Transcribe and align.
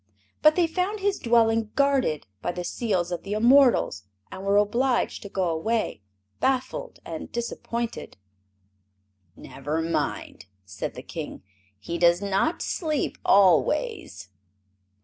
But 0.41 0.55
they 0.55 0.65
found 0.65 0.99
his 0.99 1.19
dwelling 1.19 1.69
guarded 1.75 2.25
by 2.41 2.53
the 2.53 2.63
Seals 2.63 3.11
of 3.11 3.21
the 3.21 3.33
Immortals 3.33 4.01
and 4.31 4.43
were 4.43 4.57
obliged 4.57 5.21
to 5.21 5.29
go 5.29 5.47
away 5.47 6.01
baffled 6.39 6.97
and 7.05 7.31
disappointed. 7.31 8.17
"Never 9.35 9.79
mind," 9.79 10.47
said 10.65 10.95
the 10.95 11.03
King; 11.03 11.43
"he 11.77 11.99
does 11.99 12.19
not 12.19 12.63
sleep 12.63 13.19
always!" 13.23 14.29